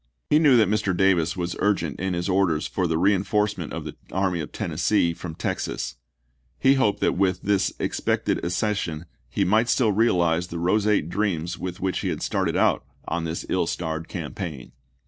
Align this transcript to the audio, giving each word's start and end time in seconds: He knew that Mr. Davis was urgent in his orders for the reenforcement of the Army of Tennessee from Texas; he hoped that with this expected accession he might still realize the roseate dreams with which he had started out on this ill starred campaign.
He 0.31 0.39
knew 0.39 0.57
that 0.57 0.67
Mr. 0.67 0.97
Davis 0.97 1.37
was 1.37 1.55
urgent 1.59 1.99
in 1.99 2.15
his 2.15 2.27
orders 2.27 2.65
for 2.65 2.87
the 2.87 2.97
reenforcement 2.97 3.71
of 3.71 3.83
the 3.85 3.95
Army 4.11 4.39
of 4.39 4.51
Tennessee 4.51 5.13
from 5.13 5.35
Texas; 5.35 5.97
he 6.57 6.73
hoped 6.73 7.01
that 7.01 7.13
with 7.15 7.43
this 7.43 7.71
expected 7.77 8.43
accession 8.43 9.05
he 9.29 9.45
might 9.45 9.69
still 9.69 9.91
realize 9.91 10.47
the 10.47 10.57
roseate 10.57 11.07
dreams 11.07 11.59
with 11.59 11.79
which 11.81 11.99
he 11.99 12.07
had 12.07 12.23
started 12.23 12.55
out 12.57 12.83
on 13.07 13.25
this 13.25 13.45
ill 13.47 13.67
starred 13.67 14.07
campaign. 14.07 14.71